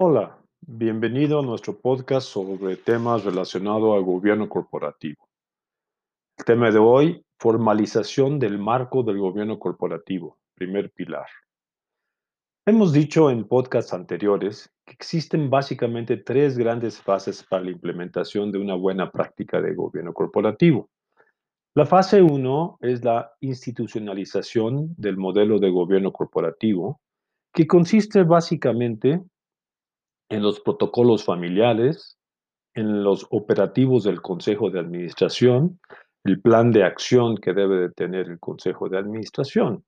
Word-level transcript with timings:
Hola, 0.00 0.38
bienvenido 0.60 1.40
a 1.40 1.42
nuestro 1.42 1.76
podcast 1.76 2.28
sobre 2.28 2.76
temas 2.76 3.24
relacionados 3.24 3.96
al 3.96 4.04
gobierno 4.04 4.48
corporativo. 4.48 5.28
El 6.36 6.44
tema 6.44 6.70
de 6.70 6.78
hoy, 6.78 7.24
formalización 7.40 8.38
del 8.38 8.60
marco 8.60 9.02
del 9.02 9.18
gobierno 9.18 9.58
corporativo, 9.58 10.38
primer 10.54 10.92
pilar. 10.92 11.26
Hemos 12.64 12.92
dicho 12.92 13.28
en 13.28 13.48
podcasts 13.48 13.92
anteriores 13.92 14.72
que 14.86 14.92
existen 14.92 15.50
básicamente 15.50 16.16
tres 16.16 16.56
grandes 16.56 17.02
fases 17.02 17.42
para 17.42 17.64
la 17.64 17.72
implementación 17.72 18.52
de 18.52 18.58
una 18.58 18.76
buena 18.76 19.10
práctica 19.10 19.60
de 19.60 19.74
gobierno 19.74 20.12
corporativo. 20.12 20.88
La 21.74 21.86
fase 21.86 22.22
1 22.22 22.78
es 22.82 23.02
la 23.02 23.32
institucionalización 23.40 24.94
del 24.96 25.16
modelo 25.16 25.58
de 25.58 25.70
gobierno 25.70 26.12
corporativo, 26.12 27.00
que 27.52 27.66
consiste 27.66 28.22
básicamente 28.22 29.24
en 30.28 30.42
los 30.42 30.60
protocolos 30.60 31.24
familiares, 31.24 32.18
en 32.74 33.02
los 33.02 33.26
operativos 33.30 34.04
del 34.04 34.20
Consejo 34.20 34.70
de 34.70 34.80
Administración, 34.80 35.80
el 36.24 36.40
plan 36.40 36.70
de 36.70 36.84
acción 36.84 37.36
que 37.36 37.54
debe 37.54 37.76
de 37.76 37.90
tener 37.90 38.28
el 38.28 38.38
Consejo 38.38 38.88
de 38.88 38.98
Administración. 38.98 39.84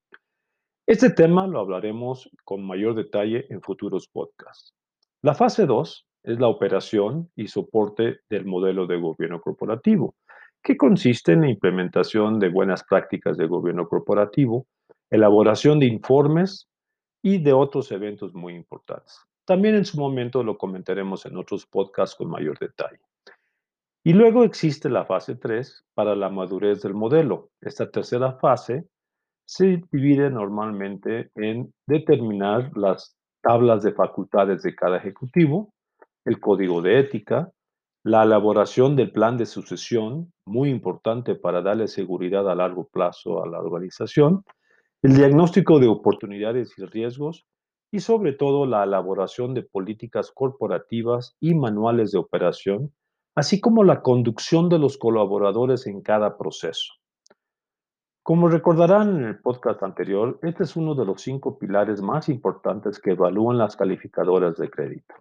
Este 0.87 1.11
tema 1.11 1.47
lo 1.47 1.61
hablaremos 1.61 2.29
con 2.45 2.67
mayor 2.67 2.95
detalle 2.95 3.47
en 3.51 3.61
futuros 3.63 4.09
podcasts. 4.09 4.75
La 5.23 5.35
fase 5.35 5.67
2 5.67 6.07
es 6.25 6.41
la 6.41 6.49
operación 6.49 7.31
y 7.37 7.47
soporte 7.47 8.21
del 8.29 8.45
modelo 8.45 8.87
de 8.87 8.99
gobierno 8.99 9.41
corporativo, 9.41 10.15
que 10.63 10.77
consiste 10.77 11.33
en 11.33 11.43
la 11.43 11.51
implementación 11.51 12.39
de 12.39 12.49
buenas 12.49 12.85
prácticas 12.85 13.37
de 13.37 13.47
gobierno 13.47 13.87
corporativo, 13.89 14.67
elaboración 15.11 15.79
de 15.79 15.87
informes 15.87 16.69
y 17.23 17.43
de 17.43 17.53
otros 17.53 17.93
eventos 17.93 18.35
muy 18.35 18.55
importantes. 18.55 19.19
También 19.51 19.75
en 19.75 19.85
su 19.85 19.99
momento 19.99 20.45
lo 20.45 20.57
comentaremos 20.57 21.27
en 21.27 21.37
otros 21.37 21.67
podcasts 21.67 22.15
con 22.15 22.31
mayor 22.31 22.57
detalle. 22.61 23.01
Y 24.05 24.13
luego 24.13 24.45
existe 24.45 24.89
la 24.89 25.05
fase 25.05 25.35
3 25.35 25.87
para 25.93 26.15
la 26.15 26.31
madurez 26.31 26.83
del 26.83 26.95
modelo. 26.95 27.51
Esta 27.61 27.91
tercera 27.91 28.35
fase 28.35 28.87
se 29.45 29.83
divide 29.91 30.31
normalmente 30.31 31.33
en 31.35 31.75
determinar 31.85 32.71
las 32.77 33.17
tablas 33.43 33.83
de 33.83 33.91
facultades 33.91 34.63
de 34.63 34.77
cada 34.77 34.99
ejecutivo, 34.99 35.75
el 36.25 36.39
código 36.39 36.81
de 36.81 37.01
ética, 37.01 37.51
la 38.05 38.23
elaboración 38.23 38.95
del 38.95 39.11
plan 39.11 39.37
de 39.37 39.47
sucesión, 39.47 40.33
muy 40.47 40.71
importante 40.71 41.35
para 41.35 41.61
darle 41.61 41.89
seguridad 41.89 42.49
a 42.49 42.55
largo 42.55 42.87
plazo 42.87 43.43
a 43.43 43.49
la 43.49 43.59
organización, 43.59 44.45
el 45.03 45.17
diagnóstico 45.17 45.81
de 45.81 45.89
oportunidades 45.89 46.79
y 46.79 46.85
riesgos 46.85 47.49
y 47.93 48.01
sobre 48.01 48.33
todo 48.33 48.67
la 48.67 48.85
elaboración 48.85 49.55
de 49.55 49.63
políticas 49.63 50.31
corporativas 50.31 51.37
y 51.41 51.55
manuales 51.55 52.13
de 52.13 52.19
operación, 52.19 52.93
así 53.35 53.61
como 53.61 53.85
la 53.85 54.03
conducción 54.03 54.69
de 54.69 54.79
los 54.79 54.99
colaboradores 54.99 55.87
en 55.87 56.01
cada 56.01 56.37
proceso. 56.37 56.93
Como 58.23 58.49
recordarán 58.49 59.17
en 59.17 59.25
el 59.25 59.41
podcast 59.41 59.83
anterior, 59.83 60.39
este 60.43 60.65
es 60.65 60.77
uno 60.77 60.95
de 60.95 61.05
los 61.05 61.23
cinco 61.23 61.59
pilares 61.59 62.03
más 62.03 62.29
importantes 62.29 63.01
que 63.01 63.13
evalúan 63.13 63.59
las 63.59 63.77
calificadoras 63.77 64.57
de 64.57 64.71
crédito. 64.71 65.15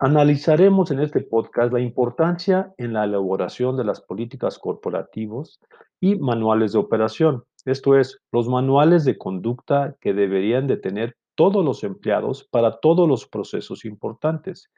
Analizaremos 0.00 0.90
en 0.90 1.00
este 1.00 1.20
podcast 1.20 1.72
la 1.72 1.80
importancia 1.80 2.74
en 2.78 2.92
la 2.92 3.04
elaboración 3.04 3.76
de 3.76 3.84
las 3.84 4.00
políticas 4.00 4.58
corporativas 4.58 5.60
y 6.00 6.16
manuales 6.16 6.72
de 6.72 6.80
operación, 6.80 7.44
esto 7.66 7.98
es, 7.98 8.18
los 8.32 8.48
manuales 8.48 9.04
de 9.04 9.18
conducta 9.18 9.96
que 10.00 10.14
deberían 10.14 10.66
de 10.66 10.76
tener 10.76 11.16
todos 11.34 11.64
los 11.64 11.84
empleados 11.84 12.48
para 12.50 12.78
todos 12.78 13.08
los 13.08 13.26
procesos 13.26 13.84
importantes 13.84 14.70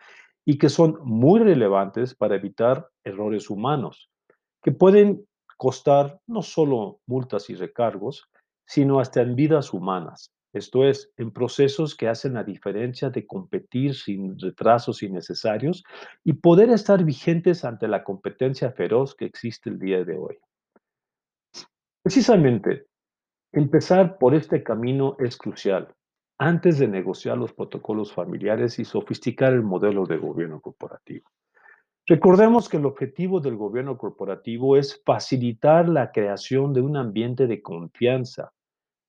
y 0.45 0.59
que 0.59 0.71
son 0.71 0.99
muy 1.05 1.41
relevantes 1.41 2.15
para 2.15 2.37
evitar 2.37 2.89
errores 3.05 3.51
humanos, 3.51 4.11
que 4.63 4.73
pueden 4.73 5.27
costar 5.59 6.19
no 6.27 6.41
solo 6.43 7.01
multas 7.07 7.51
y 7.51 7.55
recargos, 7.55 8.29
sino 8.67 9.01
hasta 9.01 9.21
en 9.21 9.37
vidas 9.37 9.73
humanas. 9.75 10.33
Esto 10.55 10.85
es, 10.85 11.13
en 11.19 11.31
procesos 11.31 11.95
que 11.95 12.09
hacen 12.09 12.35
la 12.35 12.45
diferencia 12.45 13.11
de 13.11 13.27
competir 13.27 13.95
sin 13.95 14.39
retrasos 14.39 15.03
innecesarios 15.03 15.85
y 16.25 16.33
poder 16.33 16.71
estar 16.71 17.05
vigentes 17.05 17.67
ante 17.67 17.87
la 17.87 18.03
competencia 18.03 18.73
feroz 18.73 19.15
que 19.15 19.27
existe 19.27 19.69
el 19.69 19.79
día 19.79 20.03
de 20.05 20.17
hoy. 20.17 20.39
Precisamente, 22.09 22.87
empezar 23.53 24.17
por 24.17 24.35
este 24.35 24.63
camino 24.63 25.15
es 25.19 25.37
crucial 25.37 25.95
antes 26.39 26.79
de 26.79 26.89
negociar 26.89 27.37
los 27.37 27.53
protocolos 27.53 28.15
familiares 28.15 28.79
y 28.79 28.87
sofisticar 28.87 29.53
el 29.53 29.63
modelo 29.63 30.07
de 30.07 30.17
gobierno 30.17 30.59
corporativo. 30.59 31.29
Recordemos 32.07 32.67
que 32.67 32.79
el 32.79 32.87
objetivo 32.87 33.41
del 33.41 33.57
gobierno 33.57 33.99
corporativo 33.99 34.79
es 34.79 35.03
facilitar 35.05 35.87
la 35.87 36.11
creación 36.11 36.73
de 36.73 36.81
un 36.81 36.97
ambiente 36.97 37.47
de 37.47 37.61
confianza, 37.61 38.55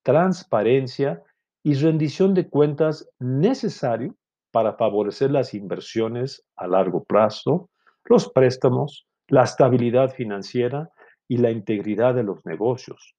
transparencia 0.02 1.22
y 1.62 1.72
rendición 1.76 2.34
de 2.34 2.50
cuentas 2.50 3.08
necesario 3.18 4.14
para 4.50 4.74
favorecer 4.74 5.30
las 5.30 5.54
inversiones 5.54 6.44
a 6.54 6.66
largo 6.66 7.02
plazo, 7.04 7.70
los 8.04 8.30
préstamos, 8.30 9.06
la 9.26 9.44
estabilidad 9.44 10.10
financiera 10.10 10.90
y 11.30 11.36
la 11.36 11.52
integridad 11.52 12.16
de 12.16 12.24
los 12.24 12.44
negocios. 12.44 13.14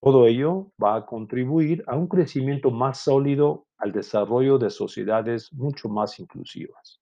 Todo 0.00 0.26
ello 0.26 0.72
va 0.82 0.96
a 0.96 1.04
contribuir 1.04 1.84
a 1.86 1.94
un 1.94 2.08
crecimiento 2.08 2.70
más 2.70 3.00
sólido 3.00 3.66
al 3.76 3.92
desarrollo 3.92 4.56
de 4.56 4.70
sociedades 4.70 5.52
mucho 5.52 5.90
más 5.90 6.18
inclusivas. 6.18 6.98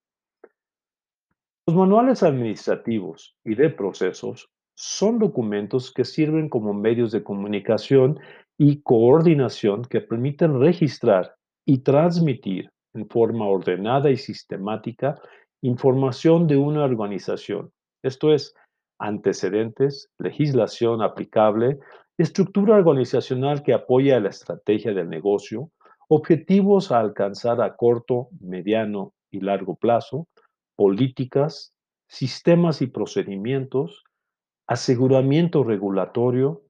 Los 1.69 1.77
manuales 1.77 2.25
administrativos 2.25 3.37
y 3.45 3.55
de 3.55 3.71
procesos 3.71 4.51
son 4.77 5.21
documentos 5.21 5.93
que 5.93 6.05
sirven 6.05 6.49
como 6.49 6.75
medios 6.75 7.13
de 7.13 7.23
comunicación 7.23 8.19
y 8.59 8.83
coordinación 8.83 9.83
que 9.85 10.01
permiten 10.01 10.59
registrar 10.59 11.37
y 11.65 11.79
transmitir 11.79 12.73
en 12.93 13.09
forma 13.09 13.47
ordenada 13.47 14.11
y 14.11 14.17
sistemática 14.17 15.15
información 15.63 16.49
de 16.49 16.57
una 16.57 16.83
organización, 16.83 17.71
esto 18.03 18.35
es, 18.35 18.55
antecedentes, 18.99 20.11
legislación 20.19 21.03
aplicable, 21.03 21.79
estructura 22.19 22.77
organizacional 22.77 23.63
que 23.63 23.75
apoya 23.75 24.21
la 24.21 24.31
estrategia 24.31 24.95
del 24.95 25.09
negocio, 25.09 25.71
objetivos 26.09 26.93
a 26.93 27.01
alcanzar 27.01 27.61
a 27.61 27.77
corto, 27.77 28.29
mediano 28.41 29.13
y 29.31 29.41
largo 29.41 29.77
plazo, 29.77 30.29
políticas, 30.77 31.73
sistemas 32.09 32.83
y 32.83 32.87
procedimientos, 32.87 34.05
aseguramiento 34.67 35.65
regulatorio, 35.65 36.63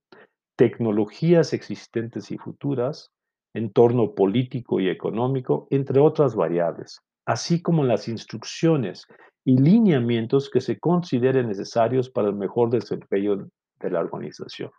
tecnologías 0.56 1.52
existentes 1.52 2.30
y 2.30 2.38
futuras, 2.38 3.10
entorno 3.54 4.14
político 4.14 4.80
y 4.80 4.88
económico, 4.88 5.68
entre 5.70 6.00
otras 6.00 6.34
variables, 6.34 7.00
así 7.26 7.62
como 7.62 7.84
las 7.84 8.08
instrucciones 8.08 9.06
y 9.44 9.59
lineamientos 9.59 10.49
que 10.49 10.60
se 10.60 10.78
consideren 10.78 11.49
necesarios 11.49 12.09
para 12.09 12.28
el 12.28 12.34
mejor 12.34 12.71
desempeño 12.71 13.49
de 13.81 13.91
la 13.91 14.00
organización. 14.00 14.71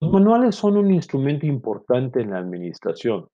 Los 0.00 0.12
manuales 0.12 0.56
son 0.56 0.76
un 0.76 0.92
instrumento 0.92 1.46
importante 1.46 2.20
en 2.20 2.30
la 2.30 2.38
administración, 2.38 3.28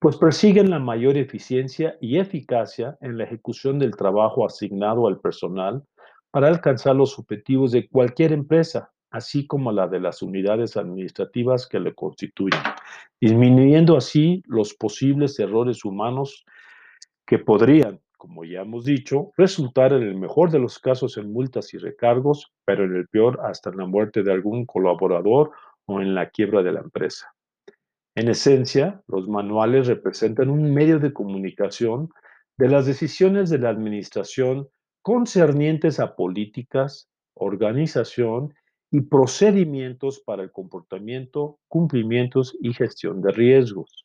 pues 0.00 0.16
persiguen 0.16 0.70
la 0.70 0.78
mayor 0.78 1.16
eficiencia 1.16 1.96
y 2.00 2.18
eficacia 2.18 2.98
en 3.00 3.18
la 3.18 3.24
ejecución 3.24 3.78
del 3.78 3.96
trabajo 3.96 4.44
asignado 4.44 5.06
al 5.06 5.20
personal 5.20 5.84
para 6.30 6.48
alcanzar 6.48 6.96
los 6.96 7.18
objetivos 7.18 7.72
de 7.72 7.88
cualquier 7.88 8.32
empresa, 8.32 8.90
así 9.10 9.46
como 9.46 9.72
la 9.72 9.88
de 9.88 10.00
las 10.00 10.22
unidades 10.22 10.76
administrativas 10.76 11.66
que 11.66 11.80
le 11.80 11.94
constituyen, 11.94 12.60
disminuyendo 13.20 13.96
así 13.96 14.42
los 14.46 14.74
posibles 14.74 15.38
errores 15.38 15.84
humanos 15.84 16.44
que 17.26 17.38
podrían 17.38 18.00
como 18.20 18.44
ya 18.44 18.60
hemos 18.60 18.84
dicho, 18.84 19.32
resultar 19.38 19.94
en 19.94 20.02
el 20.02 20.14
mejor 20.14 20.50
de 20.50 20.58
los 20.58 20.78
casos 20.78 21.16
en 21.16 21.32
multas 21.32 21.72
y 21.72 21.78
recargos, 21.78 22.52
pero 22.66 22.84
en 22.84 22.94
el 22.94 23.08
peor 23.08 23.40
hasta 23.42 23.70
en 23.70 23.78
la 23.78 23.86
muerte 23.86 24.22
de 24.22 24.30
algún 24.30 24.66
colaborador 24.66 25.52
o 25.86 26.02
en 26.02 26.14
la 26.14 26.28
quiebra 26.28 26.62
de 26.62 26.72
la 26.72 26.80
empresa. 26.80 27.32
En 28.14 28.28
esencia, 28.28 29.02
los 29.08 29.26
manuales 29.26 29.86
representan 29.86 30.50
un 30.50 30.74
medio 30.74 30.98
de 30.98 31.14
comunicación 31.14 32.10
de 32.58 32.68
las 32.68 32.84
decisiones 32.84 33.48
de 33.48 33.58
la 33.58 33.70
administración 33.70 34.68
concernientes 35.00 35.98
a 35.98 36.14
políticas, 36.14 37.08
organización 37.32 38.52
y 38.90 39.00
procedimientos 39.00 40.20
para 40.20 40.42
el 40.42 40.52
comportamiento, 40.52 41.58
cumplimientos 41.68 42.54
y 42.60 42.74
gestión 42.74 43.22
de 43.22 43.32
riesgos. 43.32 44.04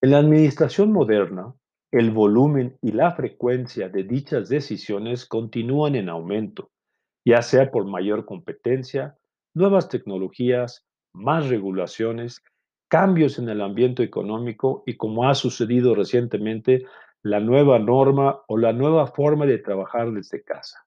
En 0.00 0.10
la 0.10 0.18
administración 0.18 0.90
moderna, 0.90 1.54
el 1.92 2.10
volumen 2.10 2.78
y 2.80 2.92
la 2.92 3.12
frecuencia 3.12 3.90
de 3.90 4.02
dichas 4.04 4.48
decisiones 4.48 5.26
continúan 5.26 5.94
en 5.94 6.08
aumento, 6.08 6.70
ya 7.22 7.42
sea 7.42 7.70
por 7.70 7.84
mayor 7.84 8.24
competencia, 8.24 9.18
nuevas 9.54 9.90
tecnologías, 9.90 10.86
más 11.12 11.50
regulaciones, 11.50 12.42
cambios 12.88 13.38
en 13.38 13.50
el 13.50 13.60
ambiente 13.60 14.02
económico 14.02 14.82
y 14.86 14.96
como 14.96 15.28
ha 15.28 15.34
sucedido 15.34 15.94
recientemente, 15.94 16.86
la 17.22 17.40
nueva 17.40 17.78
norma 17.78 18.40
o 18.48 18.56
la 18.56 18.72
nueva 18.72 19.06
forma 19.08 19.44
de 19.44 19.58
trabajar 19.58 20.10
desde 20.12 20.42
casa. 20.42 20.86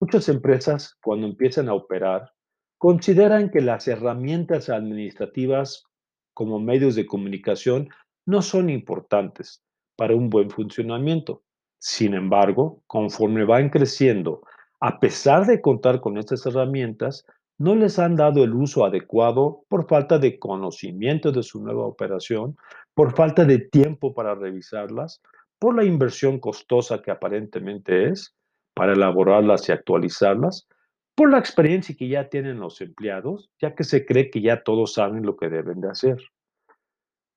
Muchas 0.00 0.28
empresas, 0.28 0.98
cuando 1.02 1.26
empiezan 1.26 1.70
a 1.70 1.74
operar, 1.74 2.30
consideran 2.76 3.50
que 3.50 3.62
las 3.62 3.88
herramientas 3.88 4.68
administrativas 4.68 5.86
como 6.34 6.60
medios 6.60 6.94
de 6.94 7.06
comunicación 7.06 7.88
no 8.26 8.42
son 8.42 8.68
importantes 8.68 9.64
para 9.96 10.14
un 10.14 10.30
buen 10.30 10.50
funcionamiento. 10.50 11.42
Sin 11.78 12.14
embargo, 12.14 12.82
conforme 12.86 13.44
van 13.44 13.70
creciendo, 13.70 14.42
a 14.80 14.98
pesar 15.00 15.46
de 15.46 15.60
contar 15.60 16.00
con 16.00 16.18
estas 16.18 16.46
herramientas, 16.46 17.26
no 17.58 17.74
les 17.74 17.98
han 17.98 18.16
dado 18.16 18.42
el 18.42 18.52
uso 18.52 18.84
adecuado 18.84 19.64
por 19.68 19.86
falta 19.86 20.18
de 20.18 20.38
conocimiento 20.38 21.30
de 21.30 21.42
su 21.42 21.62
nueva 21.62 21.86
operación, 21.86 22.56
por 22.94 23.14
falta 23.14 23.44
de 23.44 23.58
tiempo 23.58 24.14
para 24.14 24.34
revisarlas, 24.34 25.22
por 25.58 25.76
la 25.76 25.84
inversión 25.84 26.40
costosa 26.40 27.00
que 27.00 27.10
aparentemente 27.10 28.08
es 28.08 28.34
para 28.74 28.92
elaborarlas 28.92 29.68
y 29.68 29.72
actualizarlas, 29.72 30.66
por 31.14 31.30
la 31.30 31.38
experiencia 31.38 31.94
que 31.96 32.08
ya 32.08 32.28
tienen 32.28 32.58
los 32.58 32.80
empleados, 32.80 33.50
ya 33.60 33.74
que 33.74 33.84
se 33.84 34.04
cree 34.04 34.30
que 34.30 34.40
ya 34.40 34.64
todos 34.64 34.94
saben 34.94 35.24
lo 35.24 35.36
que 35.36 35.48
deben 35.48 35.80
de 35.80 35.90
hacer. 35.90 36.18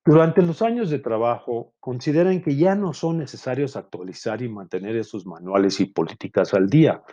Durante 0.07 0.42
los 0.42 0.62
años 0.62 0.89
de 0.89 1.00
trabajo, 1.00 1.74
consideran 1.81 2.42
que 2.42 2.56
ya 2.56 2.75
no 2.75 2.94
son 2.94 3.18
necesarios 3.18 3.75
actualizar 3.75 4.42
y 4.42 4.48
mantener 4.48 4.95
esos 4.95 5.25
manuales 5.25 5.81
y 5.81 5.86
políticas 5.88 6.54
al 6.54 6.69
día, 6.69 7.04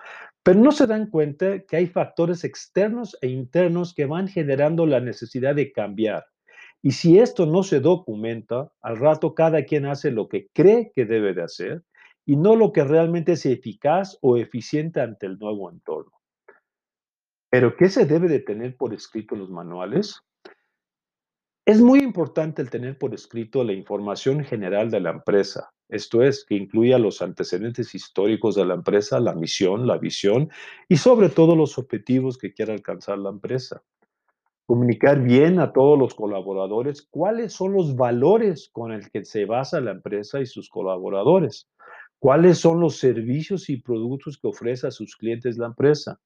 pero 0.44 0.60
no 0.60 0.70
se 0.70 0.86
dan 0.86 1.10
cuenta 1.10 1.58
que 1.64 1.76
hay 1.76 1.88
factores 1.88 2.44
externos 2.44 3.18
e 3.20 3.26
internos 3.26 3.94
que 3.94 4.06
van 4.06 4.28
generando 4.28 4.86
la 4.86 5.00
necesidad 5.00 5.56
de 5.56 5.72
cambiar. 5.72 6.24
Y 6.82 6.92
si 6.92 7.18
esto 7.18 7.46
no 7.46 7.64
se 7.64 7.80
documenta, 7.80 8.70
al 8.80 8.96
rato 8.96 9.34
cada 9.34 9.64
quien 9.64 9.86
hace 9.86 10.12
lo 10.12 10.28
que 10.28 10.46
cree 10.54 10.92
que 10.94 11.04
debe 11.04 11.34
de 11.34 11.42
hacer 11.42 11.82
y 12.24 12.36
no 12.36 12.54
lo 12.54 12.70
que 12.70 12.84
realmente 12.84 13.32
es 13.32 13.44
eficaz 13.44 14.18
o 14.20 14.36
eficiente 14.36 15.00
ante 15.00 15.26
el 15.26 15.36
nuevo 15.40 15.68
entorno. 15.68 16.12
Pero 17.50 17.74
¿qué 17.76 17.88
se 17.88 18.06
debe 18.06 18.28
de 18.28 18.38
tener 18.38 18.76
por 18.76 18.94
escrito 18.94 19.34
en 19.34 19.40
los 19.40 19.50
manuales? 19.50 20.22
Es 21.66 21.80
muy 21.80 22.00
importante 22.00 22.60
el 22.60 22.68
tener 22.68 22.98
por 22.98 23.14
escrito 23.14 23.64
la 23.64 23.72
información 23.72 24.44
general 24.44 24.90
de 24.90 25.00
la 25.00 25.12
empresa, 25.12 25.72
esto 25.88 26.22
es, 26.22 26.44
que 26.44 26.56
incluya 26.56 26.98
los 26.98 27.22
antecedentes 27.22 27.94
históricos 27.94 28.54
de 28.54 28.66
la 28.66 28.74
empresa, 28.74 29.18
la 29.18 29.34
misión, 29.34 29.86
la 29.86 29.96
visión 29.96 30.50
y 30.90 30.98
sobre 30.98 31.30
todo 31.30 31.56
los 31.56 31.78
objetivos 31.78 32.36
que 32.36 32.52
quiera 32.52 32.74
alcanzar 32.74 33.16
la 33.16 33.30
empresa. 33.30 33.82
Comunicar 34.66 35.22
bien 35.22 35.58
a 35.58 35.72
todos 35.72 35.98
los 35.98 36.14
colaboradores 36.14 37.00
cuáles 37.10 37.54
son 37.54 37.72
los 37.72 37.96
valores 37.96 38.68
con 38.70 38.92
el 38.92 39.10
que 39.10 39.24
se 39.24 39.46
basa 39.46 39.80
la 39.80 39.92
empresa 39.92 40.40
y 40.40 40.46
sus 40.46 40.68
colaboradores, 40.68 41.70
cuáles 42.18 42.58
son 42.58 42.78
los 42.78 42.98
servicios 42.98 43.70
y 43.70 43.78
productos 43.78 44.36
que 44.36 44.48
ofrece 44.48 44.88
a 44.88 44.90
sus 44.90 45.16
clientes 45.16 45.56
la 45.56 45.66
empresa, 45.68 46.20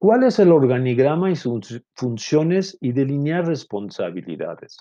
¿Cuál 0.00 0.22
es 0.22 0.38
el 0.38 0.50
organigrama 0.50 1.30
y 1.30 1.36
sus 1.36 1.82
funciones 1.94 2.78
y 2.80 2.92
delinear 2.92 3.46
responsabilidades? 3.46 4.78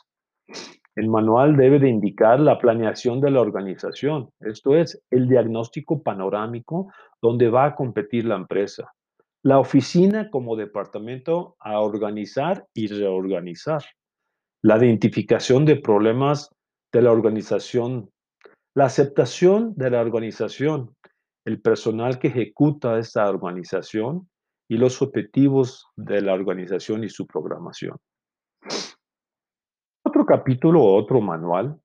El 0.95 1.09
manual 1.09 1.57
debe 1.57 1.77
de 1.77 1.89
indicar 1.89 2.39
la 2.39 2.57
planeación 2.57 3.19
de 3.19 3.29
la 3.29 3.41
organización, 3.41 4.29
esto 4.39 4.77
es, 4.77 5.03
el 5.11 5.27
diagnóstico 5.27 6.01
panorámico 6.01 6.93
donde 7.21 7.49
va 7.49 7.65
a 7.65 7.75
competir 7.75 8.23
la 8.23 8.37
empresa. 8.37 8.93
La 9.43 9.59
oficina 9.59 10.29
como 10.29 10.55
departamento 10.55 11.57
a 11.59 11.81
organizar 11.81 12.65
y 12.73 12.87
reorganizar. 12.87 13.83
La 14.61 14.77
identificación 14.77 15.65
de 15.65 15.75
problemas 15.75 16.49
de 16.93 17.01
la 17.01 17.11
organización. 17.11 18.09
La 18.73 18.85
aceptación 18.85 19.73
de 19.75 19.89
la 19.89 19.99
organización. 19.99 20.95
El 21.43 21.59
personal 21.59 22.19
que 22.19 22.29
ejecuta 22.29 22.97
esta 22.97 23.29
organización 23.29 24.29
y 24.69 24.77
los 24.77 25.01
objetivos 25.01 25.87
de 25.97 26.21
la 26.21 26.33
organización 26.33 27.03
y 27.03 27.09
su 27.09 27.25
programación. 27.25 27.97
Otro 30.05 30.25
capítulo 30.25 30.81
o 30.83 30.95
otro 30.95 31.19
manual 31.21 31.81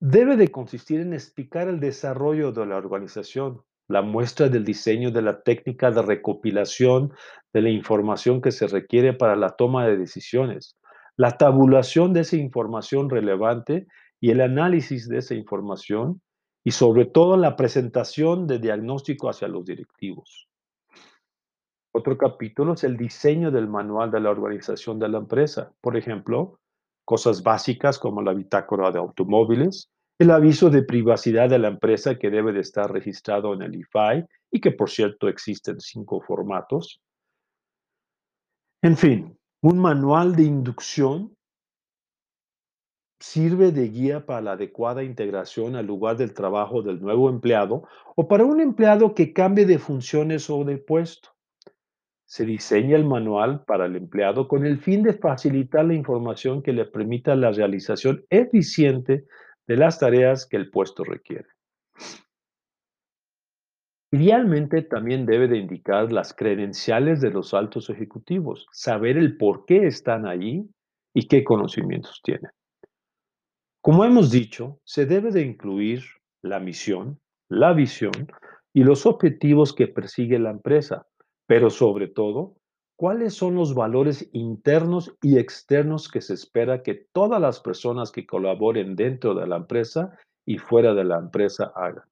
debe 0.00 0.36
de 0.36 0.50
consistir 0.50 1.00
en 1.00 1.12
explicar 1.12 1.68
el 1.68 1.78
desarrollo 1.78 2.52
de 2.52 2.64
la 2.64 2.76
organización, 2.76 3.62
la 3.86 4.00
muestra 4.00 4.48
del 4.48 4.64
diseño 4.64 5.10
de 5.10 5.22
la 5.22 5.42
técnica 5.42 5.90
de 5.90 6.02
recopilación 6.02 7.12
de 7.52 7.62
la 7.62 7.70
información 7.70 8.40
que 8.40 8.50
se 8.50 8.66
requiere 8.66 9.12
para 9.12 9.36
la 9.36 9.50
toma 9.50 9.86
de 9.86 9.98
decisiones, 9.98 10.78
la 11.16 11.36
tabulación 11.36 12.14
de 12.14 12.20
esa 12.20 12.36
información 12.36 13.10
relevante 13.10 13.86
y 14.20 14.30
el 14.30 14.40
análisis 14.40 15.06
de 15.08 15.18
esa 15.18 15.34
información 15.34 16.22
y 16.64 16.70
sobre 16.70 17.04
todo 17.04 17.36
la 17.36 17.56
presentación 17.56 18.46
de 18.46 18.58
diagnóstico 18.58 19.28
hacia 19.28 19.48
los 19.48 19.64
directivos. 19.64 20.47
Otro 21.98 22.16
capítulo 22.16 22.74
es 22.74 22.84
el 22.84 22.96
diseño 22.96 23.50
del 23.50 23.66
manual 23.66 24.12
de 24.12 24.20
la 24.20 24.30
organización 24.30 25.00
de 25.00 25.08
la 25.08 25.18
empresa. 25.18 25.72
Por 25.80 25.96
ejemplo, 25.96 26.60
cosas 27.04 27.42
básicas 27.42 27.98
como 27.98 28.22
la 28.22 28.32
bitácora 28.34 28.92
de 28.92 29.00
automóviles, 29.00 29.90
el 30.16 30.30
aviso 30.30 30.70
de 30.70 30.84
privacidad 30.84 31.50
de 31.50 31.58
la 31.58 31.66
empresa 31.66 32.16
que 32.16 32.30
debe 32.30 32.52
de 32.52 32.60
estar 32.60 32.92
registrado 32.92 33.52
en 33.52 33.62
el 33.62 33.74
IFAI 33.74 34.24
y 34.52 34.60
que 34.60 34.70
por 34.70 34.90
cierto 34.90 35.26
existe 35.26 35.72
en 35.72 35.80
cinco 35.80 36.20
formatos. 36.20 37.00
En 38.80 38.96
fin, 38.96 39.36
un 39.62 39.78
manual 39.80 40.36
de 40.36 40.44
inducción 40.44 41.34
sirve 43.18 43.72
de 43.72 43.88
guía 43.88 44.24
para 44.24 44.40
la 44.40 44.52
adecuada 44.52 45.02
integración 45.02 45.74
al 45.74 45.86
lugar 45.86 46.16
del 46.16 46.32
trabajo 46.32 46.80
del 46.80 47.00
nuevo 47.00 47.28
empleado 47.28 47.88
o 48.14 48.28
para 48.28 48.44
un 48.44 48.60
empleado 48.60 49.16
que 49.16 49.32
cambie 49.32 49.66
de 49.66 49.80
funciones 49.80 50.48
o 50.48 50.62
de 50.62 50.78
puesto. 50.78 51.30
Se 52.28 52.44
diseña 52.44 52.94
el 52.94 53.06
manual 53.06 53.64
para 53.64 53.86
el 53.86 53.96
empleado 53.96 54.48
con 54.48 54.66
el 54.66 54.78
fin 54.78 55.02
de 55.02 55.14
facilitar 55.14 55.86
la 55.86 55.94
información 55.94 56.62
que 56.62 56.74
le 56.74 56.84
permita 56.84 57.34
la 57.34 57.52
realización 57.52 58.26
eficiente 58.28 59.24
de 59.66 59.76
las 59.78 59.98
tareas 59.98 60.46
que 60.46 60.58
el 60.58 60.70
puesto 60.70 61.04
requiere. 61.04 61.48
Idealmente 64.12 64.82
también 64.82 65.24
debe 65.24 65.48
de 65.48 65.56
indicar 65.56 66.12
las 66.12 66.34
credenciales 66.34 67.22
de 67.22 67.30
los 67.30 67.54
altos 67.54 67.88
ejecutivos, 67.88 68.66
saber 68.72 69.16
el 69.16 69.38
por 69.38 69.64
qué 69.64 69.86
están 69.86 70.26
allí 70.26 70.68
y 71.14 71.28
qué 71.28 71.42
conocimientos 71.42 72.20
tienen. 72.22 72.50
Como 73.80 74.04
hemos 74.04 74.30
dicho, 74.30 74.80
se 74.84 75.06
debe 75.06 75.30
de 75.30 75.40
incluir 75.40 76.02
la 76.42 76.60
misión, 76.60 77.20
la 77.48 77.72
visión 77.72 78.12
y 78.74 78.84
los 78.84 79.06
objetivos 79.06 79.72
que 79.72 79.88
persigue 79.88 80.38
la 80.38 80.50
empresa, 80.50 81.06
pero 81.48 81.70
sobre 81.70 82.08
todo, 82.08 82.56
¿cuáles 82.94 83.32
son 83.32 83.54
los 83.54 83.74
valores 83.74 84.28
internos 84.32 85.16
y 85.22 85.38
externos 85.38 86.10
que 86.10 86.20
se 86.20 86.34
espera 86.34 86.82
que 86.82 87.06
todas 87.12 87.40
las 87.40 87.58
personas 87.58 88.12
que 88.12 88.26
colaboren 88.26 88.94
dentro 88.94 89.34
de 89.34 89.46
la 89.46 89.56
empresa 89.56 90.14
y 90.46 90.58
fuera 90.58 90.92
de 90.92 91.04
la 91.04 91.16
empresa 91.16 91.72
hagan? 91.74 92.04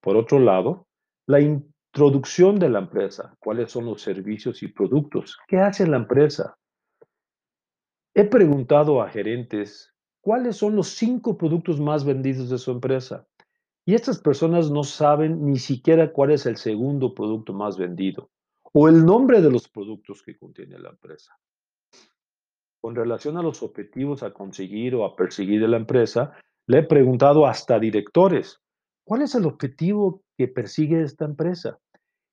Por 0.00 0.16
otro 0.16 0.38
lado, 0.38 0.86
la 1.26 1.40
introducción 1.40 2.58
de 2.58 2.70
la 2.70 2.78
empresa, 2.78 3.34
cuáles 3.40 3.70
son 3.72 3.84
los 3.84 4.00
servicios 4.00 4.62
y 4.62 4.68
productos, 4.68 5.38
qué 5.46 5.58
hace 5.58 5.86
la 5.86 5.98
empresa. 5.98 6.56
He 8.14 8.24
preguntado 8.24 9.02
a 9.02 9.10
gerentes 9.10 9.92
cuáles 10.22 10.56
son 10.56 10.74
los 10.76 10.88
cinco 10.88 11.36
productos 11.36 11.78
más 11.78 12.06
vendidos 12.06 12.48
de 12.48 12.56
su 12.56 12.70
empresa. 12.70 13.26
Y 13.88 13.94
estas 13.94 14.20
personas 14.20 14.70
no 14.70 14.84
saben 14.84 15.46
ni 15.46 15.58
siquiera 15.58 16.12
cuál 16.12 16.32
es 16.32 16.44
el 16.44 16.58
segundo 16.58 17.14
producto 17.14 17.54
más 17.54 17.78
vendido 17.78 18.28
o 18.74 18.86
el 18.86 19.02
nombre 19.02 19.40
de 19.40 19.50
los 19.50 19.66
productos 19.66 20.22
que 20.22 20.36
contiene 20.36 20.78
la 20.78 20.90
empresa. 20.90 21.38
Con 22.82 22.94
relación 22.94 23.38
a 23.38 23.42
los 23.42 23.62
objetivos 23.62 24.22
a 24.22 24.34
conseguir 24.34 24.94
o 24.94 25.06
a 25.06 25.16
perseguir 25.16 25.62
de 25.62 25.68
la 25.68 25.78
empresa, 25.78 26.32
le 26.66 26.80
he 26.80 26.82
preguntado 26.82 27.46
hasta 27.46 27.78
directores, 27.78 28.60
¿cuál 29.06 29.22
es 29.22 29.34
el 29.34 29.46
objetivo 29.46 30.22
que 30.36 30.48
persigue 30.48 31.00
esta 31.00 31.24
empresa? 31.24 31.78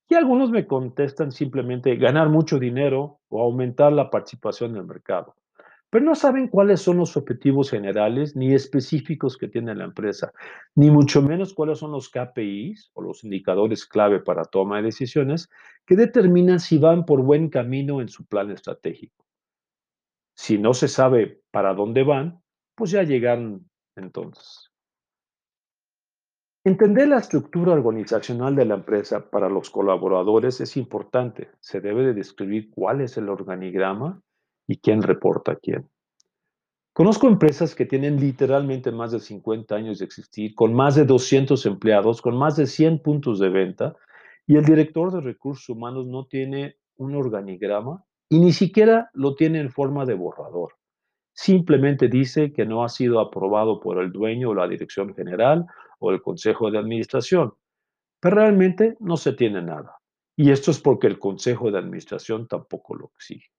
Y 0.10 0.16
algunos 0.16 0.52
me 0.52 0.68
contestan 0.68 1.32
simplemente 1.32 1.96
ganar 1.96 2.28
mucho 2.28 2.60
dinero 2.60 3.22
o 3.30 3.42
aumentar 3.42 3.94
la 3.94 4.10
participación 4.10 4.72
en 4.72 4.78
el 4.80 4.88
mercado 4.88 5.38
pero 5.96 6.08
no 6.08 6.16
saben 6.16 6.50
cuáles 6.50 6.82
son 6.82 6.98
los 6.98 7.16
objetivos 7.16 7.70
generales 7.70 8.36
ni 8.36 8.54
específicos 8.54 9.38
que 9.38 9.48
tiene 9.48 9.74
la 9.74 9.86
empresa, 9.86 10.34
ni 10.76 10.92
mucho 10.92 11.22
menos 11.22 11.54
cuáles 11.54 11.80
son 11.80 11.94
los 11.94 12.10
KPIs 12.10 12.92
o 12.96 13.02
los 13.02 13.24
indicadores 13.24 13.86
clave 13.86 14.20
para 14.20 14.44
toma 14.44 14.76
de 14.76 14.84
decisiones 14.84 15.50
que 15.86 15.96
determinan 15.96 16.60
si 16.60 16.80
van 16.80 17.06
por 17.06 17.22
buen 17.22 17.48
camino 17.48 18.02
en 18.02 18.10
su 18.10 18.26
plan 18.26 18.52
estratégico. 18.52 19.24
Si 20.36 20.58
no 20.58 20.74
se 20.74 20.90
sabe 20.90 21.42
para 21.50 21.74
dónde 21.74 22.04
van, 22.04 22.42
pues 22.76 22.92
ya 22.92 23.04
llegan 23.04 23.66
entonces. 23.96 24.70
Entender 26.66 27.08
la 27.08 27.20
estructura 27.20 27.72
organizacional 27.72 28.54
de 28.54 28.66
la 28.66 28.76
empresa 28.76 29.30
para 29.30 29.48
los 29.48 29.70
colaboradores 29.70 30.60
es 30.60 30.76
importante. 30.76 31.52
Se 31.62 31.80
debe 31.80 32.04
de 32.04 32.14
describir 32.14 32.70
cuál 32.70 33.00
es 33.00 33.16
el 33.16 33.30
organigrama 33.30 34.22
y 34.68 34.78
quién 34.78 35.02
reporta 35.02 35.54
a 35.54 35.56
quién. 35.56 35.90
Conozco 36.94 37.28
empresas 37.28 37.76
que 37.76 37.86
tienen 37.86 38.20
literalmente 38.20 38.92
más 38.92 39.12
de 39.12 39.20
50 39.20 39.76
años 39.76 40.00
de 40.00 40.06
existir, 40.06 40.56
con 40.56 40.74
más 40.74 40.96
de 40.96 41.04
200 41.04 41.66
empleados, 41.66 42.22
con 42.22 42.38
más 42.38 42.56
de 42.56 42.68
100 42.68 43.00
puntos 43.00 43.40
de 43.40 43.50
venta, 43.50 43.96
y 44.48 44.56
el 44.56 44.64
director 44.64 45.12
de 45.12 45.22
recursos 45.22 45.68
humanos 45.68 46.08
no 46.08 46.26
tiene 46.26 46.78
un 46.98 47.16
organigrama 47.16 48.06
y 48.30 48.40
ni 48.40 48.54
siquiera 48.54 49.10
lo 49.14 49.36
tiene 49.36 49.60
en 49.60 49.72
forma 49.72 50.06
de 50.06 50.14
borrador. 50.14 50.74
Simplemente 51.34 52.08
dice 52.08 52.54
que 52.54 52.66
no 52.66 52.84
ha 52.84 52.90
sido 52.90 53.20
aprobado 53.20 53.80
por 53.80 54.02
el 54.02 54.12
dueño 54.12 54.52
o 54.52 54.56
la 54.56 54.68
dirección 54.68 55.14
general 55.14 55.66
o 56.00 56.12
el 56.12 56.22
consejo 56.22 56.72
de 56.72 56.78
administración, 56.78 57.54
pero 58.22 58.38
realmente 58.38 58.96
no 59.00 59.18
se 59.18 59.34
tiene 59.34 59.62
nada. 59.62 59.98
Y 60.38 60.52
esto 60.52 60.72
es 60.72 60.80
porque 60.80 61.08
el 61.08 61.20
consejo 61.20 61.72
de 61.72 61.80
administración 61.80 62.48
tampoco 62.48 62.96
lo 62.96 63.12
exige. 63.16 63.50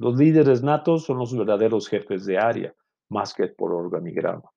Los 0.00 0.16
líderes 0.16 0.62
natos 0.62 1.04
son 1.04 1.18
los 1.18 1.36
verdaderos 1.36 1.86
jefes 1.86 2.24
de 2.24 2.38
área, 2.38 2.74
más 3.10 3.34
que 3.34 3.48
por 3.48 3.74
organigrama. 3.74 4.50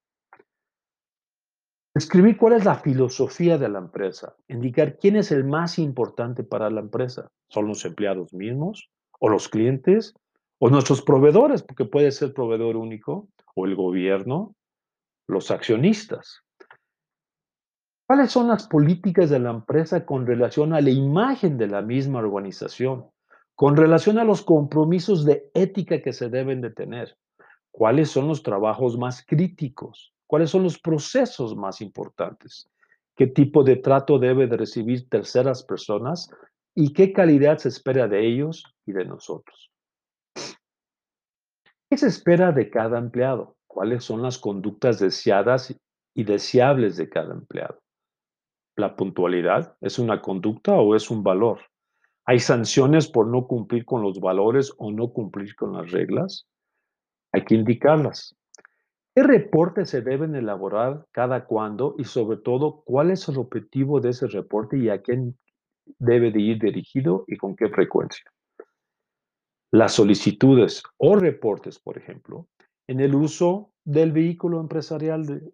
Escribir 1.94 2.38
cuál 2.38 2.54
es 2.54 2.64
la 2.64 2.76
filosofía 2.76 3.58
de 3.58 3.68
la 3.68 3.80
empresa, 3.80 4.38
indicar 4.48 4.98
quién 4.98 5.18
es 5.18 5.34
el 5.34 5.44
más 5.44 5.80
importante 5.80 6.46
para 6.46 6.70
la 6.70 6.80
empresa. 6.80 7.28
¿Son 7.50 7.68
los 7.68 7.84
empleados 7.84 8.34
mismos? 8.34 8.90
¿O 9.20 9.28
los 9.28 9.50
clientes? 9.50 10.14
¿O 10.60 10.70
nuestros 10.70 11.02
proveedores? 11.02 11.62
Porque 11.62 11.84
puede 11.84 12.14
ser 12.14 12.34
proveedor 12.34 12.78
único, 12.78 13.28
o 13.54 13.66
el 13.66 13.76
gobierno, 13.76 14.56
los 15.28 15.52
accionistas. 15.52 16.40
¿Cuáles 18.08 18.32
son 18.32 18.48
las 18.48 18.66
políticas 18.66 19.30
de 19.30 19.40
la 19.40 19.50
empresa 19.50 20.06
con 20.06 20.26
relación 20.26 20.74
a 20.74 20.80
la 20.80 20.90
imagen 20.90 21.58
de 21.58 21.68
la 21.68 21.82
misma 21.82 22.20
organización? 22.20 23.13
Con 23.56 23.78
relación 23.78 24.18
a 24.18 24.24
los 24.24 24.42
compromisos 24.42 25.26
de 25.26 25.50
ética 25.54 26.02
que 26.02 26.14
se 26.14 26.30
deben 26.30 26.62
de 26.62 26.72
tener. 26.72 27.16
¿Cuáles 27.72 28.10
son 28.10 28.28
los 28.28 28.44
trabajos 28.44 28.98
más 28.98 29.26
críticos? 29.26 30.14
¿Cuáles 30.28 30.50
son 30.50 30.64
los 30.64 30.80
procesos 30.80 31.56
más 31.56 31.82
importantes? 31.82 32.70
¿Qué 33.16 33.28
tipo 33.28 33.64
de 33.64 33.76
trato 33.76 34.18
debe 34.18 34.48
de 34.48 34.58
recibir 34.58 35.08
terceras 35.08 35.64
personas? 35.64 36.30
¿Y 36.76 36.94
qué 36.94 37.14
calidad 37.14 37.60
se 37.60 37.70
espera 37.70 38.08
de 38.08 38.26
ellos 38.26 38.64
y 38.86 38.94
de 38.94 39.06
nosotros? 39.06 39.72
¿Qué 41.90 41.98
se 41.98 42.08
espera 42.08 42.52
de 42.52 42.72
cada 42.72 42.98
empleado? 42.98 43.56
¿Cuáles 43.68 44.04
son 44.04 44.24
las 44.24 44.40
conductas 44.40 45.00
deseadas 45.00 45.76
y 46.16 46.24
deseables 46.24 46.98
de 46.98 47.10
cada 47.10 47.34
empleado? 47.34 47.80
¿La 48.76 48.96
puntualidad 48.96 49.78
es 49.82 50.00
una 50.00 50.20
conducta 50.22 50.74
o 50.74 50.96
es 50.96 51.12
un 51.12 51.24
valor? 51.24 51.60
¿Hay 52.26 52.40
sanciones 52.40 53.10
por 53.10 53.28
no 53.28 53.48
cumplir 53.48 53.84
con 53.84 54.02
los 54.02 54.20
valores 54.22 54.74
o 54.78 54.92
no 54.92 55.12
cumplir 55.12 55.56
con 55.56 55.74
las 55.74 55.92
reglas? 55.92 56.48
Hay 57.34 57.44
que 57.44 57.56
indicarlas. 57.56 58.36
¿Qué 59.14 59.24
reportes 59.24 59.90
se 59.90 60.02
deben 60.02 60.34
elaborar 60.36 61.06
cada 61.12 61.46
cuándo 61.46 61.96
y 61.98 62.06
sobre 62.06 62.38
todo 62.38 62.82
cuál 62.86 63.12
es 63.12 63.28
el 63.28 63.38
objetivo 63.38 64.00
de 64.00 64.10
ese 64.10 64.28
reporte 64.28 64.78
y 64.78 64.90
a 64.90 65.02
quién 65.02 65.38
debe 66.00 66.32
de 66.32 66.40
ir 66.40 66.60
dirigido 66.60 67.26
y 67.28 67.36
con 67.36 67.56
qué 67.56 67.68
frecuencia? 67.70 68.26
Las 69.72 69.94
solicitudes 69.94 70.82
o 70.98 71.16
reportes, 71.16 71.78
por 71.78 71.98
ejemplo, 71.98 72.48
en 72.88 73.02
el 73.02 73.16
uso 73.16 73.72
del 73.84 74.14
vehículo 74.14 74.62
empresarial, 74.62 75.26
de, 75.26 75.54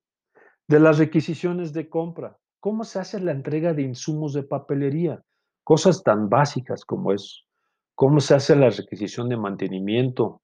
de 0.67 0.79
las 0.79 0.99
requisiciones 0.99 1.73
de 1.73 1.89
compra, 1.89 2.37
cómo 2.59 2.83
se 2.83 2.99
hace 2.99 3.19
la 3.19 3.31
entrega 3.31 3.73
de 3.73 3.81
insumos 3.81 4.33
de 4.33 4.43
papelería, 4.43 5.23
cosas 5.69 6.01
tan 6.01 6.29
básicas 6.29 6.83
como 6.83 7.13
eso, 7.13 7.43
cómo 7.93 8.19
se 8.21 8.33
hace 8.33 8.55
la 8.55 8.71
requisición 8.71 9.29
de 9.29 9.37
mantenimiento, 9.37 10.41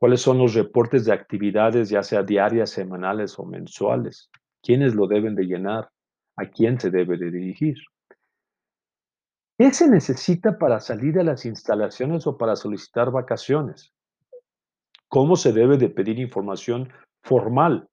¿Cuáles 0.00 0.20
son 0.20 0.38
los 0.38 0.54
reportes 0.54 1.04
de 1.04 1.12
actividades, 1.12 1.88
ya 1.88 2.04
sea 2.04 2.22
diarias, 2.22 2.70
semanales 2.70 3.36
o 3.38 3.44
mensuales? 3.44 4.30
¿Quiénes 4.62 4.94
lo 4.94 5.08
deben 5.08 5.34
de 5.34 5.44
llenar? 5.44 5.90
¿A 6.36 6.46
quién 6.46 6.78
se 6.78 6.90
debe 6.90 7.18
de 7.18 7.32
dirigir? 7.32 7.76
¿Qué 9.58 9.72
se 9.72 9.88
necesita 9.88 10.56
para 10.56 10.78
salir 10.78 11.18
a 11.18 11.24
las 11.24 11.44
instalaciones 11.44 12.28
o 12.28 12.38
para 12.38 12.54
solicitar 12.54 13.10
vacaciones? 13.10 13.92
¿Cómo 15.08 15.34
se 15.34 15.52
debe 15.52 15.78
de 15.78 15.88
pedir 15.88 16.20
información 16.20 16.92
formal? 17.24 17.88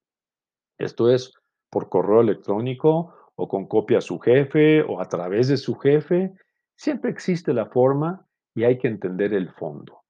Esto 0.77 1.09
es, 1.09 1.33
por 1.71 1.89
correo 1.89 2.21
electrónico 2.21 3.15
o 3.35 3.47
con 3.47 3.65
copia 3.65 3.97
a 3.97 4.01
su 4.01 4.19
jefe 4.19 4.83
o 4.83 5.01
a 5.01 5.09
través 5.09 5.47
de 5.47 5.57
su 5.57 5.73
jefe. 5.73 6.35
Siempre 6.75 7.11
existe 7.11 7.53
la 7.53 7.67
forma 7.67 8.27
y 8.53 8.63
hay 8.63 8.77
que 8.77 8.87
entender 8.87 9.33
el 9.33 9.49
fondo. 9.51 10.03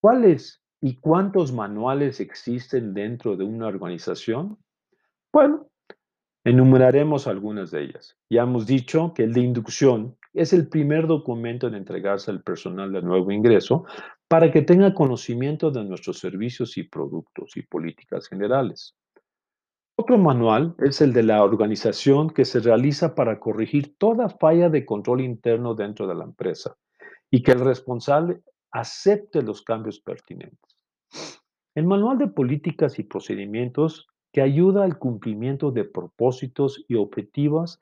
¿Cuáles 0.00 0.62
y 0.80 0.96
cuántos 0.96 1.52
manuales 1.52 2.20
existen 2.20 2.94
dentro 2.94 3.36
de 3.36 3.44
una 3.44 3.66
organización? 3.66 4.58
Bueno, 5.32 5.68
enumeraremos 6.44 7.26
algunas 7.26 7.70
de 7.70 7.82
ellas. 7.82 8.16
Ya 8.30 8.42
hemos 8.42 8.66
dicho 8.66 9.12
que 9.14 9.24
el 9.24 9.32
de 9.32 9.40
inducción 9.40 10.16
es 10.32 10.52
el 10.52 10.68
primer 10.68 11.06
documento 11.06 11.66
en 11.66 11.74
entregarse 11.74 12.30
al 12.30 12.42
personal 12.42 12.92
de 12.92 13.02
nuevo 13.02 13.30
ingreso 13.32 13.84
para 14.28 14.52
que 14.52 14.62
tenga 14.62 14.94
conocimiento 14.94 15.70
de 15.70 15.84
nuestros 15.84 16.18
servicios 16.18 16.76
y 16.78 16.84
productos 16.84 17.56
y 17.56 17.62
políticas 17.62 18.28
generales. 18.28 18.94
Otro 20.00 20.16
manual 20.16 20.76
es 20.78 21.00
el 21.00 21.12
de 21.12 21.24
la 21.24 21.42
organización 21.42 22.30
que 22.30 22.44
se 22.44 22.60
realiza 22.60 23.16
para 23.16 23.40
corregir 23.40 23.98
toda 23.98 24.28
falla 24.28 24.68
de 24.68 24.86
control 24.86 25.22
interno 25.22 25.74
dentro 25.74 26.06
de 26.06 26.14
la 26.14 26.22
empresa 26.22 26.76
y 27.32 27.42
que 27.42 27.50
el 27.50 27.58
responsable 27.58 28.40
acepte 28.70 29.42
los 29.42 29.62
cambios 29.62 29.98
pertinentes. 29.98 30.78
El 31.74 31.86
manual 31.86 32.16
de 32.16 32.28
políticas 32.28 33.00
y 33.00 33.02
procedimientos 33.02 34.06
que 34.32 34.40
ayuda 34.40 34.84
al 34.84 35.00
cumplimiento 35.00 35.72
de 35.72 35.82
propósitos 35.82 36.84
y 36.86 36.94
objetivos 36.94 37.80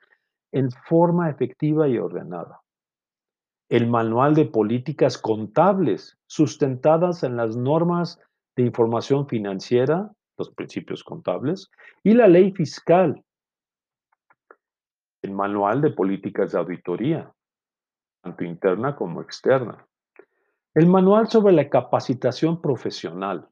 en 0.51 0.71
forma 0.71 1.29
efectiva 1.29 1.87
y 1.87 1.99
ordenada. 1.99 2.61
El 3.69 3.85
manual 3.85 4.33
de 4.33 4.45
políticas 4.45 5.19
contables 5.19 6.17
sustentadas 6.25 7.21
en 7.21 7.37
las 7.37 7.55
normas 7.55 8.19
de 8.55 8.63
información 8.63 9.27
financiera, 9.27 10.13
los 10.37 10.49
principios 10.51 11.03
contables, 11.03 11.69
y 12.03 12.13
la 12.13 12.27
ley 12.27 12.51
fiscal. 12.51 13.23
El 15.21 15.31
manual 15.31 15.81
de 15.81 15.91
políticas 15.91 16.51
de 16.51 16.59
auditoría, 16.59 17.31
tanto 18.21 18.43
interna 18.43 18.95
como 18.95 19.21
externa. 19.21 19.85
El 20.73 20.87
manual 20.87 21.27
sobre 21.27 21.53
la 21.53 21.69
capacitación 21.69 22.61
profesional. 22.61 23.49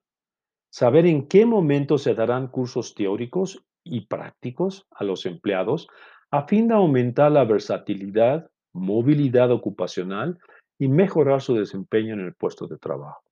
Saber 0.69 1.05
en 1.05 1.27
qué 1.27 1.45
momento 1.45 1.97
se 1.97 2.13
darán 2.13 2.47
cursos 2.47 2.93
teóricos 2.93 3.65
y 3.83 4.05
prácticos 4.07 4.87
a 4.91 5.03
los 5.03 5.25
empleados 5.25 5.87
a 6.31 6.47
fin 6.47 6.67
de 6.67 6.73
aumentar 6.73 7.31
la 7.31 7.45
versatilidad, 7.45 8.49
movilidad 8.73 9.51
ocupacional 9.51 10.37
y 10.77 10.87
mejorar 10.87 11.41
su 11.41 11.55
desempeño 11.55 12.13
en 12.13 12.21
el 12.21 12.35
puesto 12.35 12.67
de 12.67 12.77
trabajo. 12.77 13.23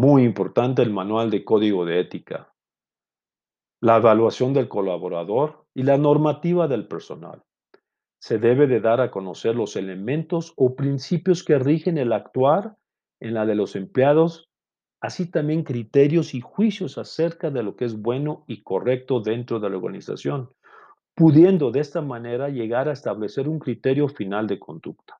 Muy 0.00 0.22
importante 0.22 0.80
el 0.82 0.92
manual 0.92 1.28
de 1.28 1.44
código 1.44 1.84
de 1.84 1.98
ética, 1.98 2.54
la 3.80 3.96
evaluación 3.96 4.52
del 4.54 4.68
colaborador 4.68 5.66
y 5.74 5.82
la 5.82 5.98
normativa 5.98 6.68
del 6.68 6.86
personal 6.86 7.42
se 8.20 8.38
debe 8.38 8.68
de 8.68 8.78
dar 8.78 9.00
a 9.00 9.10
conocer 9.10 9.56
los 9.56 9.74
elementos 9.74 10.52
o 10.54 10.76
principios 10.76 11.42
que 11.42 11.58
rigen 11.58 11.98
el 11.98 12.12
actuar 12.12 12.76
en 13.18 13.34
la 13.34 13.44
de 13.44 13.56
los 13.56 13.74
empleados, 13.74 14.48
así 15.00 15.28
también 15.28 15.64
criterios 15.64 16.32
y 16.32 16.42
juicios 16.42 16.96
acerca 16.96 17.50
de 17.50 17.64
lo 17.64 17.74
que 17.74 17.86
es 17.86 18.00
bueno 18.00 18.44
y 18.46 18.62
correcto 18.62 19.18
dentro 19.18 19.58
de 19.58 19.68
la 19.68 19.78
organización, 19.78 20.48
pudiendo 21.16 21.72
de 21.72 21.80
esta 21.80 22.02
manera 22.02 22.50
llegar 22.50 22.88
a 22.88 22.92
establecer 22.92 23.48
un 23.48 23.58
criterio 23.58 24.06
final 24.06 24.46
de 24.46 24.60
conducta. 24.60 25.18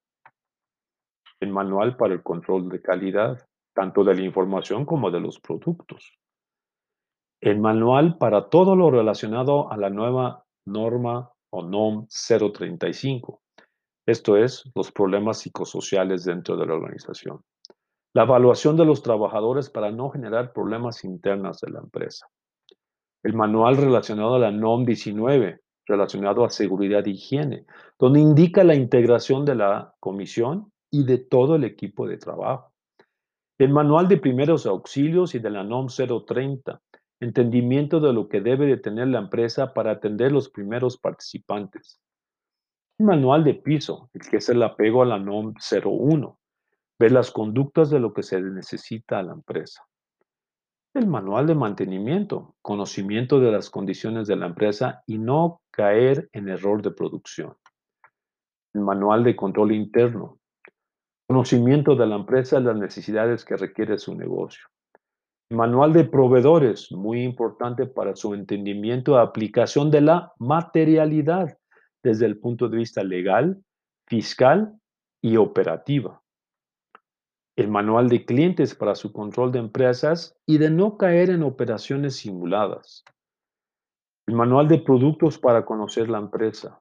El 1.41 1.51
manual 1.51 1.97
para 1.97 2.15
el 2.15 2.23
control 2.23 2.69
de 2.69 2.81
calidad, 2.81 3.48
tanto 3.79 4.03
de 4.03 4.13
la 4.13 4.23
información 4.23 4.85
como 4.85 5.09
de 5.09 5.21
los 5.21 5.39
productos. 5.39 6.19
El 7.41 7.61
manual 7.61 8.19
para 8.19 8.49
todo 8.49 8.75
lo 8.75 8.91
relacionado 8.91 9.71
a 9.71 9.77
la 9.77 9.89
nueva 9.89 10.45
norma 10.67 11.31
o 11.51 11.63
NOM 11.63 12.09
035. 12.09 13.41
Esto 14.05 14.37
es, 14.37 14.69
los 14.75 14.91
problemas 14.91 15.39
psicosociales 15.39 16.25
dentro 16.25 16.57
de 16.57 16.67
la 16.67 16.75
organización. 16.75 17.45
La 18.15 18.25
evaluación 18.25 18.77
de 18.77 18.85
los 18.85 19.01
trabajadores 19.01 19.71
para 19.71 19.93
no 19.93 20.11
generar 20.11 20.53
problemas 20.53 21.05
internas 21.05 21.61
de 21.61 21.71
la 21.71 21.79
empresa. 21.79 22.27
El 23.23 23.35
manual 23.35 23.77
relacionado 23.77 24.35
a 24.35 24.41
la 24.41 24.51
NOM 24.51 24.85
19, 24.87 25.61
relacionado 25.87 26.45
a 26.45 26.51
seguridad 26.51 27.07
e 27.07 27.11
higiene, 27.11 27.65
donde 27.97 28.19
indica 28.19 28.65
la 28.65 28.75
integración 28.75 29.45
de 29.45 29.55
la 29.55 29.95
comisión 30.01 30.73
y 30.91 31.05
de 31.05 31.19
todo 31.19 31.55
el 31.55 31.63
equipo 31.63 32.09
de 32.09 32.19
trabajo. 32.19 32.73
El 33.59 33.71
manual 33.71 34.07
de 34.07 34.19
primeros 34.19 34.67
auxilios 34.67 35.35
y 35.35 35.41
de 35.41 35.51
la 35.51 35.65
NOM 35.65 35.89
030, 35.89 36.81
entendimiento 37.19 37.99
de 37.99 38.13
lo 38.13 38.29
que 38.29 38.41
debe 38.41 38.67
de 38.67 38.77
tener 38.77 39.09
la 39.09 39.19
empresa 39.19 39.75
para 39.75 39.91
atender 39.91 40.31
los 40.31 40.49
primeros 40.49 40.97
participantes. 40.97 42.01
Un 43.01 43.07
manual 43.07 43.43
de 43.43 43.55
piso, 43.55 44.11
el 44.15 44.21
que 44.29 44.37
es 44.37 44.49
el 44.49 44.63
apego 44.63 45.03
a 45.03 45.07
la 45.07 45.19
NOM 45.19 45.55
01, 45.55 46.39
ver 47.01 47.11
las 47.11 47.33
conductas 47.33 47.91
de 47.91 47.99
lo 47.99 48.15
que 48.15 48.23
se 48.23 48.41
necesita 48.41 49.19
a 49.19 49.25
la 49.25 49.33
empresa. 49.33 49.83
El 50.95 51.09
manual 51.09 51.49
de 51.49 51.57
mantenimiento, 51.57 52.55
conocimiento 52.63 53.41
de 53.41 53.51
las 53.51 53.71
condiciones 53.71 54.29
de 54.29 54.37
la 54.37 54.47
empresa 54.47 55.03
y 55.05 55.19
no 55.19 55.63
caer 55.73 56.29
en 56.31 56.49
error 56.49 56.81
de 56.81 56.93
producción. 56.93 57.57
El 58.73 58.83
manual 58.83 59.25
de 59.25 59.35
control 59.35 59.73
interno, 59.73 60.38
conocimiento 61.29 61.95
de 61.95 62.07
la 62.07 62.17
empresa 62.17 62.59
y 62.59 62.63
las 62.63 62.77
necesidades 62.77 63.45
que 63.45 63.57
requiere 63.57 63.99
su 63.99 64.15
negocio. 64.15 64.67
Manual 65.51 65.93
de 65.93 66.05
proveedores, 66.05 66.91
muy 66.91 67.23
importante 67.23 67.87
para 67.87 68.17
su 68.17 68.33
entendimiento 68.33 69.15
de 69.15 69.21
aplicación 69.21 69.91
de 69.91 70.01
la 70.01 70.33
materialidad 70.39 71.59
desde 72.03 72.25
el 72.25 72.39
punto 72.39 72.69
de 72.69 72.79
vista 72.79 73.03
legal, 73.03 73.63
fiscal 74.07 74.73
y 75.23 75.37
operativa. 75.37 76.23
El 77.57 77.69
manual 77.69 78.09
de 78.09 78.25
clientes 78.25 78.75
para 78.75 78.95
su 78.95 79.13
control 79.13 79.53
de 79.53 79.59
empresas 79.59 80.35
y 80.47 80.57
de 80.57 80.71
no 80.71 80.97
caer 80.97 81.29
en 81.29 81.43
operaciones 81.43 82.17
simuladas, 82.17 83.05
el 84.27 84.35
manual 84.35 84.69
de 84.69 84.79
productos 84.79 85.39
para 85.39 85.67
conocer 85.67 86.09
la 86.09 86.19
empresa, 86.19 86.81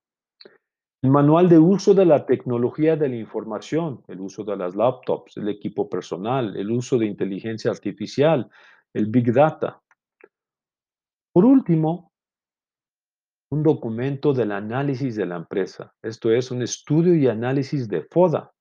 el 1.04 1.12
manual 1.12 1.48
de 1.48 1.60
uso 1.60 1.94
de 1.94 2.06
la 2.06 2.25
tecnología 2.25 2.96
de 2.96 3.10
la 3.10 3.16
información, 3.16 4.04
el 4.08 4.20
uso 4.20 4.44
de 4.44 4.58
las 4.58 4.75
laptops, 4.75 5.38
el 5.38 5.48
equipo 5.50 5.88
personal, 5.89 6.56
el 6.58 6.72
uso 6.72 6.98
de 6.98 7.06
inteligencia 7.06 7.70
artificial, 7.70 8.50
el 8.94 9.06
big 9.08 9.32
data. 9.32 9.82
Por 11.34 11.46
último, 11.46 12.12
un 13.51 13.63
documento 13.63 14.34
del 14.34 14.51
análisis 14.51 15.16
de 15.16 15.25
la 15.25 15.38
empresa. 15.38 15.94
Esto 16.01 16.32
es 16.32 16.51
un 16.51 16.62
estudio 16.62 17.16
y 17.16 17.27
análisis 17.27 17.88
de 17.88 18.01
FODA, 18.01 18.51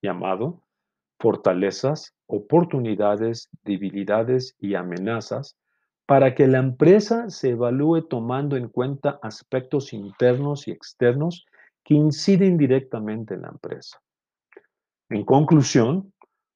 llamado 0.00 0.62
fortalezas, 1.20 2.14
oportunidades, 2.26 3.48
debilidades 3.64 4.54
y 4.60 4.74
amenazas 4.74 5.58
para 6.08 6.34
que 6.34 6.46
la 6.46 6.58
empresa 6.58 7.28
se 7.28 7.50
evalúe 7.50 8.00
tomando 8.08 8.56
en 8.56 8.68
cuenta 8.68 9.18
aspectos 9.22 9.92
internos 9.92 10.66
y 10.66 10.70
externos 10.70 11.44
que 11.84 11.92
inciden 11.92 12.56
directamente 12.56 13.34
en 13.34 13.42
la 13.42 13.48
empresa. 13.48 14.00
En 15.10 15.26
conclusión, 15.26 16.14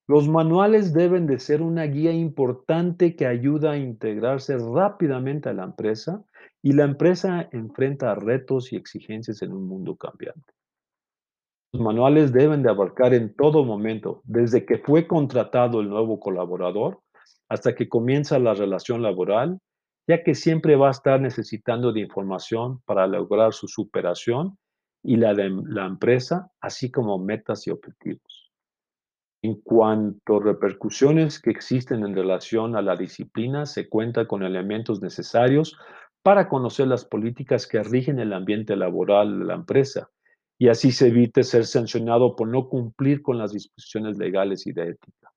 los 0.09 0.27
manuales 0.27 0.95
deben 0.95 1.27
de 1.27 1.39
ser 1.39 1.61
una 1.61 1.85
guía 1.85 2.13
importante 2.13 3.15
que 3.15 3.27
ayuda 3.27 3.73
a 3.73 3.77
integrarse 3.77 4.57
rápidamente 4.57 5.51
a 5.51 5.53
la 5.53 5.65
empresa 5.65 6.25
y 6.63 6.73
la 6.73 6.85
empresa 6.85 7.47
enfrenta 7.53 8.15
retos 8.15 8.73
y 8.73 8.77
exigencias 8.77 9.43
en 9.43 9.53
un 9.53 9.69
mundo 9.69 9.97
cambiante. 9.97 10.55
Los 11.75 11.83
manuales 11.83 12.33
deben 12.33 12.63
de 12.63 12.71
abarcar 12.71 13.13
en 13.13 13.35
todo 13.35 13.67
momento, 13.67 14.23
desde 14.25 14.65
que 14.65 14.79
fue 14.79 15.07
contratado 15.07 15.83
el 15.83 15.91
nuevo 15.91 16.21
colaborador 16.21 17.03
hasta 17.53 17.75
que 17.75 17.87
comienza 17.87 18.39
la 18.39 18.55
relación 18.55 19.03
laboral, 19.03 19.59
ya 20.09 20.23
que 20.23 20.35
siempre 20.35 20.75
va 20.75 20.89
a 20.89 20.93
estar 20.93 21.21
necesitando 21.21 21.93
de 21.93 22.01
información 22.01 22.81
para 22.87 23.07
lograr 23.07 23.53
su 23.53 23.69
superación 23.69 24.57
y 25.03 25.17
la 25.17 25.35
de 25.35 25.51
la 25.67 25.85
empresa, 25.85 26.51
así 26.63 26.91
como 26.91 27.19
metas 27.19 27.67
y 27.67 27.71
objetivos. 27.71 28.51
En 29.43 29.61
cuanto 29.61 30.39
a 30.39 30.45
repercusiones 30.45 31.43
que 31.43 31.51
existen 31.51 32.07
en 32.07 32.15
relación 32.15 32.75
a 32.75 32.81
la 32.81 32.97
disciplina, 32.97 33.67
se 33.67 33.87
cuenta 33.87 34.27
con 34.27 34.43
elementos 34.45 35.03
necesarios 35.03 35.77
para 36.23 36.49
conocer 36.49 36.87
las 36.87 37.05
políticas 37.05 37.67
que 37.67 37.83
rigen 37.83 38.19
el 38.19 38.33
ambiente 38.33 38.77
laboral 38.77 39.41
de 39.41 39.45
la 39.45 39.55
empresa 39.57 40.09
y 40.59 40.69
así 40.69 40.91
se 40.91 41.09
evite 41.09 41.43
ser 41.43 41.67
sancionado 41.67 42.35
por 42.35 42.49
no 42.49 42.71
cumplir 42.71 43.21
con 43.21 43.37
las 43.37 43.53
disposiciones 43.53 44.17
legales 44.17 44.67
y 44.67 44.73
de 44.73 44.89
ética. 44.89 45.35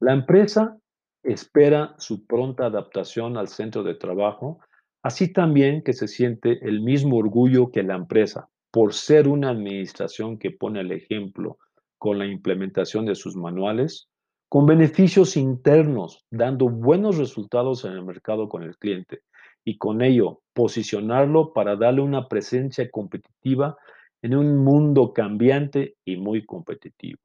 La 0.00 0.12
empresa 0.12 0.76
espera 1.22 1.94
su 1.98 2.26
pronta 2.26 2.66
adaptación 2.66 3.36
al 3.36 3.48
centro 3.48 3.82
de 3.82 3.94
trabajo, 3.94 4.60
así 5.02 5.32
también 5.32 5.82
que 5.82 5.92
se 5.92 6.08
siente 6.08 6.58
el 6.66 6.80
mismo 6.80 7.16
orgullo 7.16 7.70
que 7.70 7.82
la 7.82 7.96
empresa 7.96 8.48
por 8.70 8.92
ser 8.92 9.28
una 9.28 9.50
administración 9.50 10.38
que 10.38 10.50
pone 10.50 10.80
el 10.80 10.92
ejemplo 10.92 11.58
con 11.96 12.18
la 12.18 12.26
implementación 12.26 13.06
de 13.06 13.14
sus 13.14 13.34
manuales, 13.34 14.08
con 14.48 14.66
beneficios 14.66 15.36
internos, 15.36 16.24
dando 16.30 16.68
buenos 16.68 17.18
resultados 17.18 17.84
en 17.84 17.92
el 17.92 18.04
mercado 18.04 18.48
con 18.48 18.62
el 18.62 18.76
cliente 18.76 19.20
y 19.64 19.78
con 19.78 20.02
ello 20.02 20.40
posicionarlo 20.54 21.52
para 21.52 21.76
darle 21.76 22.00
una 22.02 22.28
presencia 22.28 22.90
competitiva 22.90 23.76
en 24.22 24.34
un 24.34 24.56
mundo 24.56 25.12
cambiante 25.12 25.96
y 26.04 26.16
muy 26.16 26.44
competitivo. 26.44 27.18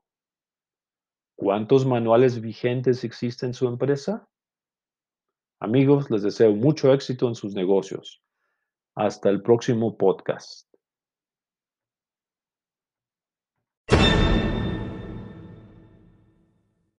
¿Cuántos 1.35 1.85
manuales 1.85 2.41
vigentes 2.41 3.03
existen 3.03 3.49
en 3.49 3.53
su 3.53 3.67
empresa? 3.67 4.27
Amigos, 5.59 6.11
les 6.11 6.23
deseo 6.23 6.53
mucho 6.53 6.93
éxito 6.93 7.27
en 7.27 7.35
sus 7.35 7.53
negocios. 7.53 8.21
Hasta 8.95 9.29
el 9.29 9.41
próximo 9.41 9.97
podcast. 9.97 10.72